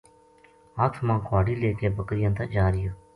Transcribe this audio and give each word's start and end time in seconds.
ہتھ 0.77 0.97
ما 1.05 1.15
کہاڑی 1.27 1.55
لے 1.63 1.71
کے 1.79 1.87
بکریاں 1.97 2.31
تا 2.37 2.43
جارہیو 2.53 2.91